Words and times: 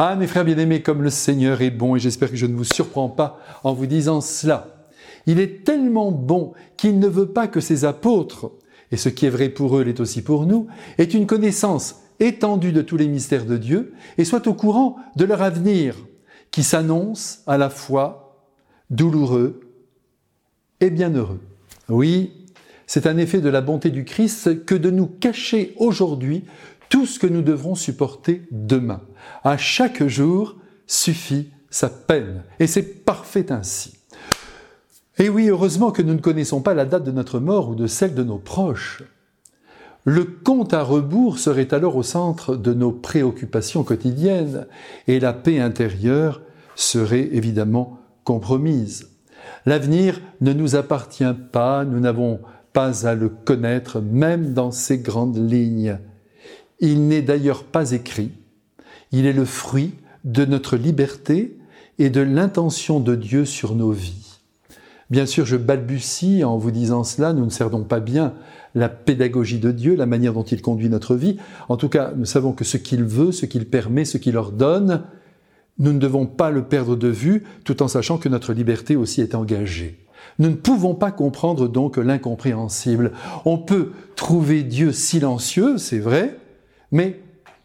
Ah, 0.00 0.14
mes 0.14 0.28
frères 0.28 0.44
bien-aimés, 0.44 0.80
comme 0.80 1.02
le 1.02 1.10
Seigneur 1.10 1.60
est 1.60 1.72
bon, 1.72 1.96
et 1.96 1.98
j'espère 1.98 2.30
que 2.30 2.36
je 2.36 2.46
ne 2.46 2.54
vous 2.54 2.62
surprends 2.62 3.08
pas 3.08 3.40
en 3.64 3.74
vous 3.74 3.86
disant 3.86 4.20
cela. 4.20 4.86
Il 5.26 5.40
est 5.40 5.64
tellement 5.64 6.12
bon 6.12 6.52
qu'il 6.76 7.00
ne 7.00 7.08
veut 7.08 7.26
pas 7.26 7.48
que 7.48 7.58
ses 7.58 7.84
apôtres, 7.84 8.52
et 8.92 8.96
ce 8.96 9.08
qui 9.08 9.26
est 9.26 9.30
vrai 9.30 9.48
pour 9.48 9.76
eux 9.76 9.82
l'est 9.82 9.98
aussi 9.98 10.22
pour 10.22 10.46
nous, 10.46 10.68
aient 10.98 11.02
une 11.02 11.26
connaissance 11.26 11.96
étendue 12.20 12.70
de 12.70 12.80
tous 12.80 12.96
les 12.96 13.08
mystères 13.08 13.44
de 13.44 13.56
Dieu 13.56 13.92
et 14.18 14.24
soient 14.24 14.46
au 14.46 14.54
courant 14.54 14.98
de 15.16 15.24
leur 15.24 15.42
avenir, 15.42 15.96
qui 16.52 16.62
s'annonce 16.62 17.40
à 17.48 17.58
la 17.58 17.68
fois 17.68 18.46
douloureux 18.90 19.58
et 20.78 20.90
bienheureux. 20.90 21.40
Oui, 21.88 22.46
c'est 22.86 23.08
un 23.08 23.16
effet 23.16 23.40
de 23.40 23.48
la 23.48 23.62
bonté 23.62 23.90
du 23.90 24.04
Christ 24.04 24.64
que 24.64 24.76
de 24.76 24.90
nous 24.90 25.08
cacher 25.08 25.74
aujourd'hui 25.76 26.44
tout 26.88 27.06
ce 27.06 27.18
que 27.18 27.26
nous 27.26 27.42
devrons 27.42 27.74
supporter 27.74 28.42
demain. 28.50 29.02
À 29.44 29.56
chaque 29.56 30.06
jour 30.06 30.56
suffit 30.86 31.50
sa 31.70 31.88
peine. 31.88 32.44
Et 32.58 32.66
c'est 32.66 33.04
parfait 33.04 33.52
ainsi. 33.52 33.98
Et 35.18 35.28
oui, 35.28 35.48
heureusement 35.48 35.90
que 35.90 36.02
nous 36.02 36.14
ne 36.14 36.20
connaissons 36.20 36.60
pas 36.60 36.74
la 36.74 36.84
date 36.84 37.04
de 37.04 37.10
notre 37.10 37.40
mort 37.40 37.70
ou 37.70 37.74
de 37.74 37.86
celle 37.86 38.14
de 38.14 38.22
nos 38.22 38.38
proches. 38.38 39.02
Le 40.04 40.24
compte 40.24 40.72
à 40.72 40.82
rebours 40.82 41.38
serait 41.38 41.74
alors 41.74 41.96
au 41.96 42.02
centre 42.02 42.56
de 42.56 42.72
nos 42.72 42.92
préoccupations 42.92 43.82
quotidiennes 43.82 44.66
et 45.06 45.20
la 45.20 45.32
paix 45.32 45.60
intérieure 45.60 46.40
serait 46.76 47.28
évidemment 47.32 47.98
compromise. 48.24 49.10
L'avenir 49.66 50.20
ne 50.40 50.52
nous 50.52 50.76
appartient 50.76 51.24
pas, 51.52 51.84
nous 51.84 52.00
n'avons 52.00 52.40
pas 52.72 53.06
à 53.06 53.14
le 53.14 53.28
connaître, 53.28 54.00
même 54.00 54.54
dans 54.54 54.70
ses 54.70 54.98
grandes 54.98 55.50
lignes. 55.50 55.98
Il 56.80 57.08
n'est 57.08 57.22
d'ailleurs 57.22 57.64
pas 57.64 57.92
écrit, 57.92 58.30
il 59.12 59.26
est 59.26 59.32
le 59.32 59.44
fruit 59.44 59.94
de 60.24 60.44
notre 60.44 60.76
liberté 60.76 61.58
et 61.98 62.10
de 62.10 62.20
l'intention 62.20 63.00
de 63.00 63.14
Dieu 63.14 63.44
sur 63.44 63.74
nos 63.74 63.90
vies. 63.90 64.38
Bien 65.10 65.26
sûr, 65.26 65.46
je 65.46 65.56
balbutie 65.56 66.44
en 66.44 66.58
vous 66.58 66.70
disant 66.70 67.02
cela, 67.02 67.32
nous 67.32 67.44
ne 67.44 67.50
cerdons 67.50 67.82
pas 67.82 68.00
bien 68.00 68.34
la 68.74 68.90
pédagogie 68.90 69.58
de 69.58 69.72
Dieu, 69.72 69.96
la 69.96 70.06
manière 70.06 70.34
dont 70.34 70.42
il 70.42 70.60
conduit 70.60 70.90
notre 70.90 71.16
vie. 71.16 71.38
En 71.68 71.76
tout 71.76 71.88
cas, 71.88 72.12
nous 72.14 72.26
savons 72.26 72.52
que 72.52 72.64
ce 72.64 72.76
qu'il 72.76 73.04
veut, 73.04 73.32
ce 73.32 73.46
qu'il 73.46 73.66
permet, 73.66 74.04
ce 74.04 74.18
qu'il 74.18 74.36
ordonne, 74.36 75.04
nous 75.78 75.92
ne 75.92 75.98
devons 75.98 76.26
pas 76.26 76.50
le 76.50 76.64
perdre 76.64 76.94
de 76.94 77.08
vue, 77.08 77.44
tout 77.64 77.82
en 77.82 77.88
sachant 77.88 78.18
que 78.18 78.28
notre 78.28 78.52
liberté 78.52 78.96
aussi 78.96 79.22
est 79.22 79.34
engagée. 79.34 80.04
Nous 80.38 80.50
ne 80.50 80.56
pouvons 80.56 80.94
pas 80.94 81.10
comprendre 81.10 81.68
donc 81.68 81.96
l'incompréhensible. 81.96 83.12
On 83.44 83.58
peut 83.58 83.92
trouver 84.14 84.62
Dieu 84.62 84.92
silencieux, 84.92 85.78
c'est 85.78 85.98
vrai, 86.00 86.36
mais 86.90 87.20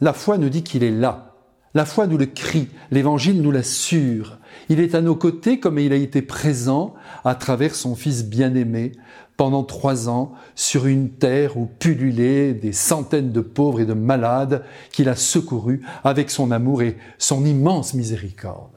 la 0.00 0.12
foi 0.12 0.38
nous 0.38 0.48
dit 0.48 0.62
qu'il 0.62 0.84
est 0.84 0.90
là. 0.90 1.34
La 1.74 1.84
foi 1.84 2.06
nous 2.06 2.16
le 2.16 2.26
crie, 2.26 2.68
l'évangile 2.90 3.42
nous 3.42 3.50
l'assure. 3.50 4.38
Il 4.68 4.80
est 4.80 4.94
à 4.94 5.00
nos 5.00 5.14
côtés 5.14 5.60
comme 5.60 5.78
il 5.78 5.92
a 5.92 5.96
été 5.96 6.22
présent 6.22 6.94
à 7.24 7.34
travers 7.34 7.74
son 7.74 7.94
Fils 7.94 8.24
bien-aimé 8.24 8.92
pendant 9.36 9.62
trois 9.62 10.08
ans 10.08 10.32
sur 10.54 10.86
une 10.86 11.10
terre 11.10 11.56
où 11.56 11.66
pullulaient 11.66 12.54
des 12.54 12.72
centaines 12.72 13.30
de 13.30 13.40
pauvres 13.40 13.80
et 13.80 13.86
de 13.86 13.92
malades 13.92 14.64
qu'il 14.90 15.08
a 15.08 15.14
secourus 15.14 15.82
avec 16.02 16.30
son 16.30 16.50
amour 16.50 16.82
et 16.82 16.96
son 17.18 17.44
immense 17.44 17.94
miséricorde. 17.94 18.72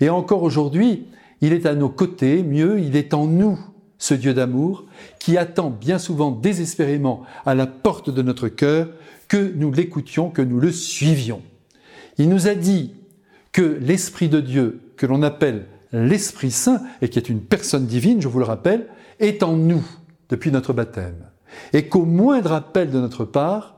Et 0.00 0.10
encore 0.10 0.42
aujourd'hui, 0.42 1.06
il 1.40 1.52
est 1.52 1.64
à 1.64 1.74
nos 1.74 1.88
côtés, 1.88 2.42
mieux, 2.42 2.80
il 2.80 2.96
est 2.96 3.14
en 3.14 3.26
nous, 3.26 3.58
ce 4.02 4.14
Dieu 4.14 4.34
d'amour, 4.34 4.84
qui 5.20 5.38
attend 5.38 5.70
bien 5.70 5.96
souvent 5.96 6.32
désespérément 6.32 7.22
à 7.46 7.54
la 7.54 7.68
porte 7.68 8.10
de 8.10 8.20
notre 8.20 8.48
cœur 8.48 8.88
que 9.28 9.52
nous 9.54 9.70
l'écoutions, 9.70 10.28
que 10.28 10.42
nous 10.42 10.58
le 10.58 10.72
suivions. 10.72 11.40
Il 12.18 12.28
nous 12.28 12.48
a 12.48 12.56
dit 12.56 12.94
que 13.52 13.78
l'Esprit 13.80 14.28
de 14.28 14.40
Dieu, 14.40 14.80
que 14.96 15.06
l'on 15.06 15.22
appelle 15.22 15.66
l'Esprit 15.92 16.50
Saint, 16.50 16.82
et 17.00 17.08
qui 17.08 17.20
est 17.20 17.28
une 17.28 17.42
personne 17.42 17.86
divine, 17.86 18.20
je 18.20 18.26
vous 18.26 18.40
le 18.40 18.44
rappelle, 18.44 18.88
est 19.20 19.44
en 19.44 19.52
nous 19.56 19.84
depuis 20.30 20.50
notre 20.50 20.72
baptême. 20.72 21.28
Et 21.72 21.86
qu'au 21.86 22.04
moindre 22.04 22.54
appel 22.54 22.90
de 22.90 22.98
notre 22.98 23.24
part, 23.24 23.76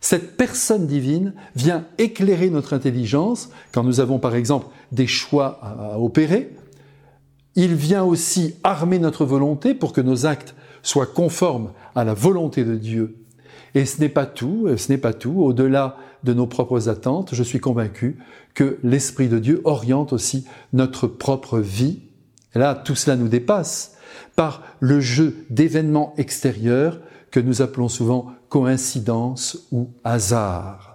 cette 0.00 0.36
personne 0.36 0.88
divine 0.88 1.32
vient 1.54 1.86
éclairer 1.98 2.50
notre 2.50 2.72
intelligence 2.72 3.50
quand 3.70 3.84
nous 3.84 4.00
avons 4.00 4.18
par 4.18 4.34
exemple 4.34 4.66
des 4.90 5.06
choix 5.06 5.60
à 5.62 6.00
opérer, 6.00 6.56
il 7.56 7.74
vient 7.74 8.04
aussi 8.04 8.54
armer 8.64 8.98
notre 8.98 9.24
volonté 9.24 9.74
pour 9.74 9.92
que 9.92 10.00
nos 10.00 10.26
actes 10.26 10.54
soient 10.82 11.06
conformes 11.06 11.72
à 11.94 12.04
la 12.04 12.14
volonté 12.14 12.64
de 12.64 12.76
Dieu. 12.76 13.16
Et 13.74 13.86
ce 13.86 14.00
n'est 14.00 14.08
pas 14.08 14.26
tout, 14.26 14.68
ce 14.76 14.90
n'est 14.90 14.98
pas 14.98 15.12
tout. 15.12 15.42
Au-delà 15.42 15.96
de 16.22 16.32
nos 16.32 16.46
propres 16.46 16.88
attentes, 16.88 17.34
je 17.34 17.42
suis 17.42 17.60
convaincu 17.60 18.18
que 18.54 18.78
l'Esprit 18.82 19.28
de 19.28 19.38
Dieu 19.38 19.60
oriente 19.64 20.12
aussi 20.12 20.46
notre 20.72 21.06
propre 21.06 21.58
vie. 21.58 22.02
Là, 22.54 22.74
tout 22.74 22.94
cela 22.94 23.16
nous 23.16 23.28
dépasse 23.28 23.96
par 24.36 24.62
le 24.80 25.00
jeu 25.00 25.44
d'événements 25.50 26.14
extérieurs 26.16 27.00
que 27.30 27.40
nous 27.40 27.62
appelons 27.62 27.88
souvent 27.88 28.32
coïncidence 28.48 29.66
ou 29.72 29.90
hasard. 30.04 30.93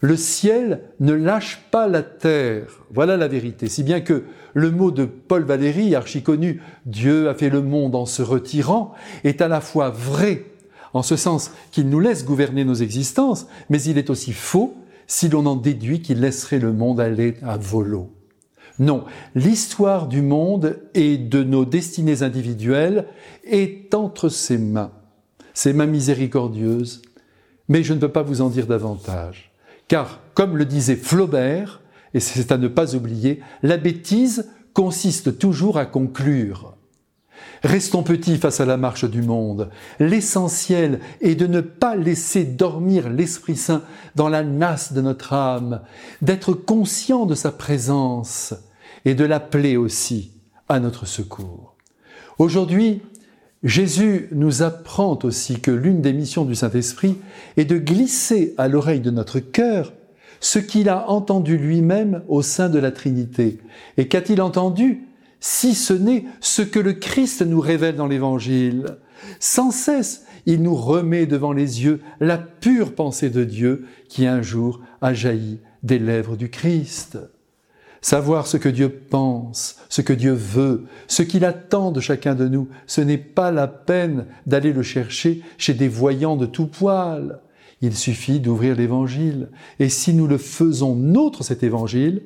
Le 0.00 0.16
ciel 0.16 0.82
ne 1.00 1.12
lâche 1.12 1.60
pas 1.70 1.88
la 1.88 2.02
terre. 2.02 2.84
Voilà 2.92 3.16
la 3.16 3.28
vérité. 3.28 3.68
Si 3.68 3.82
bien 3.82 4.00
que 4.00 4.24
le 4.54 4.70
mot 4.70 4.90
de 4.90 5.04
Paul 5.04 5.44
Valéry, 5.44 5.94
archi 5.94 6.22
connu, 6.22 6.60
Dieu 6.84 7.28
a 7.28 7.34
fait 7.34 7.50
le 7.50 7.62
monde 7.62 7.94
en 7.94 8.06
se 8.06 8.22
retirant, 8.22 8.94
est 9.24 9.40
à 9.40 9.48
la 9.48 9.60
fois 9.60 9.90
vrai, 9.90 10.44
en 10.92 11.02
ce 11.02 11.16
sens 11.16 11.50
qu'il 11.72 11.88
nous 11.88 12.00
laisse 12.00 12.24
gouverner 12.24 12.64
nos 12.64 12.74
existences, 12.74 13.46
mais 13.70 13.82
il 13.82 13.98
est 13.98 14.10
aussi 14.10 14.32
faux 14.32 14.74
si 15.06 15.28
l'on 15.28 15.46
en 15.46 15.56
déduit 15.56 16.02
qu'il 16.02 16.20
laisserait 16.20 16.58
le 16.58 16.72
monde 16.72 17.00
aller 17.00 17.36
à 17.42 17.56
volo. 17.56 18.12
Non, 18.78 19.04
l'histoire 19.34 20.06
du 20.06 20.20
monde 20.20 20.78
et 20.94 21.16
de 21.16 21.42
nos 21.42 21.64
destinées 21.64 22.22
individuelles 22.22 23.06
est 23.44 23.94
entre 23.94 24.28
ses 24.28 24.58
mains, 24.58 24.92
ses 25.54 25.72
mains 25.72 25.86
miséricordieuses, 25.86 27.00
mais 27.68 27.82
je 27.82 27.94
ne 27.94 27.98
peux 27.98 28.12
pas 28.12 28.22
vous 28.22 28.42
en 28.42 28.50
dire 28.50 28.66
davantage. 28.66 29.45
Car, 29.88 30.20
comme 30.34 30.56
le 30.56 30.64
disait 30.64 30.96
Flaubert, 30.96 31.80
et 32.14 32.20
c'est 32.20 32.52
à 32.52 32.58
ne 32.58 32.68
pas 32.68 32.94
oublier, 32.94 33.40
la 33.62 33.76
bêtise 33.76 34.50
consiste 34.72 35.38
toujours 35.38 35.78
à 35.78 35.86
conclure. 35.86 36.76
Restons 37.62 38.02
petits 38.02 38.38
face 38.38 38.60
à 38.60 38.66
la 38.66 38.76
marche 38.76 39.04
du 39.04 39.22
monde. 39.22 39.70
L'essentiel 39.98 41.00
est 41.20 41.34
de 41.34 41.46
ne 41.46 41.60
pas 41.60 41.96
laisser 41.96 42.44
dormir 42.44 43.08
l'Esprit 43.08 43.56
Saint 43.56 43.82
dans 44.14 44.28
la 44.28 44.44
nasse 44.44 44.92
de 44.92 45.00
notre 45.00 45.32
âme, 45.32 45.80
d'être 46.22 46.52
conscient 46.52 47.26
de 47.26 47.34
sa 47.34 47.52
présence 47.52 48.54
et 49.04 49.14
de 49.14 49.24
l'appeler 49.24 49.76
aussi 49.76 50.32
à 50.68 50.80
notre 50.80 51.06
secours. 51.06 51.74
Aujourd'hui, 52.38 53.02
Jésus 53.62 54.28
nous 54.32 54.62
apprend 54.62 55.18
aussi 55.22 55.60
que 55.60 55.70
l'une 55.70 56.02
des 56.02 56.12
missions 56.12 56.44
du 56.44 56.54
Saint-Esprit 56.54 57.16
est 57.56 57.64
de 57.64 57.78
glisser 57.78 58.54
à 58.58 58.68
l'oreille 58.68 59.00
de 59.00 59.10
notre 59.10 59.40
cœur 59.40 59.92
ce 60.40 60.58
qu'il 60.58 60.88
a 60.88 61.08
entendu 61.10 61.56
lui-même 61.56 62.22
au 62.28 62.42
sein 62.42 62.68
de 62.68 62.78
la 62.78 62.92
Trinité. 62.92 63.58
Et 63.96 64.08
qu'a-t-il 64.08 64.42
entendu? 64.42 65.02
Si 65.40 65.74
ce 65.74 65.92
n'est 65.92 66.24
ce 66.40 66.62
que 66.62 66.78
le 66.78 66.94
Christ 66.94 67.42
nous 67.42 67.60
révèle 67.60 67.96
dans 67.96 68.06
l'Évangile 68.06 68.96
Sans 69.40 69.70
cesse, 69.70 70.24
il 70.46 70.62
nous 70.62 70.74
remet 70.74 71.26
devant 71.26 71.52
les 71.52 71.84
yeux 71.84 72.00
la 72.20 72.38
pure 72.38 72.94
pensée 72.94 73.30
de 73.30 73.44
Dieu 73.44 73.86
qui 74.08 74.26
un 74.26 74.42
jour 74.42 74.80
a 75.00 75.14
jailli 75.14 75.58
des 75.82 75.98
lèvres 75.98 76.36
du 76.36 76.50
Christ. 76.50 77.18
Savoir 78.06 78.46
ce 78.46 78.56
que 78.56 78.68
Dieu 78.68 78.88
pense, 78.88 79.78
ce 79.88 80.00
que 80.00 80.12
Dieu 80.12 80.30
veut, 80.30 80.84
ce 81.08 81.24
qu'il 81.24 81.44
attend 81.44 81.90
de 81.90 81.98
chacun 81.98 82.36
de 82.36 82.46
nous, 82.46 82.68
ce 82.86 83.00
n'est 83.00 83.18
pas 83.18 83.50
la 83.50 83.66
peine 83.66 84.26
d'aller 84.46 84.72
le 84.72 84.84
chercher 84.84 85.42
chez 85.58 85.74
des 85.74 85.88
voyants 85.88 86.36
de 86.36 86.46
tout 86.46 86.68
poil. 86.68 87.40
Il 87.82 87.96
suffit 87.96 88.38
d'ouvrir 88.38 88.76
l'Évangile. 88.76 89.48
Et 89.80 89.88
si 89.88 90.14
nous 90.14 90.28
le 90.28 90.38
faisons 90.38 90.94
nôtre, 90.94 91.42
cet 91.42 91.64
Évangile, 91.64 92.22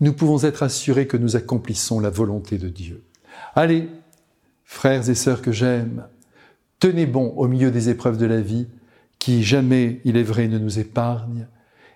nous 0.00 0.12
pouvons 0.12 0.44
être 0.44 0.62
assurés 0.62 1.08
que 1.08 1.16
nous 1.16 1.34
accomplissons 1.34 1.98
la 1.98 2.10
volonté 2.10 2.56
de 2.56 2.68
Dieu. 2.68 3.02
Allez, 3.56 3.88
frères 4.64 5.10
et 5.10 5.16
sœurs 5.16 5.42
que 5.42 5.50
j'aime, 5.50 6.04
tenez 6.78 7.06
bon 7.06 7.30
au 7.36 7.48
milieu 7.48 7.72
des 7.72 7.88
épreuves 7.88 8.18
de 8.18 8.26
la 8.26 8.40
vie, 8.40 8.68
qui 9.18 9.42
jamais, 9.42 10.00
il 10.04 10.16
est 10.18 10.22
vrai, 10.22 10.46
ne 10.46 10.60
nous 10.60 10.78
épargnent, 10.78 11.48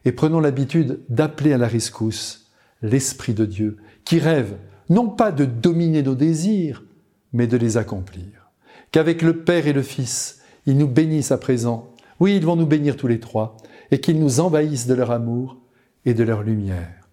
et 0.05 0.11
prenons 0.11 0.41
l'habitude 0.41 0.99
d'appeler 1.09 1.53
à 1.53 1.59
la 1.59 1.69
rescousse 1.69 2.40
l'Esprit 2.83 3.35
de 3.35 3.45
Dieu, 3.45 3.77
qui 4.05 4.19
rêve 4.19 4.57
non 4.89 5.09
pas 5.09 5.33
de 5.33 5.45
dominer 5.45 6.03
nos 6.03 6.15
désirs, 6.15 6.85
mais 7.33 7.47
de 7.47 7.57
les 7.57 7.77
accomplir. 7.77 8.51
Qu'avec 8.93 9.23
le 9.23 9.39
Père 9.39 9.67
et 9.67 9.73
le 9.73 9.83
Fils, 9.83 10.41
ils 10.67 10.77
nous 10.77 10.89
bénissent 10.89 11.33
à 11.33 11.39
présent. 11.39 11.95
Oui, 12.19 12.37
ils 12.37 12.45
vont 12.45 12.57
nous 12.57 12.67
bénir 12.67 12.97
tous 12.97 13.07
les 13.07 13.21
trois, 13.21 13.57
et 13.91 14.01
qu'ils 14.01 14.19
nous 14.19 14.41
envahissent 14.41 14.87
de 14.87 14.95
leur 14.95 15.11
amour 15.11 15.59
et 16.05 16.15
de 16.15 16.25
leur 16.25 16.43
lumière. 16.43 17.09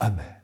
Amen. 0.00 0.37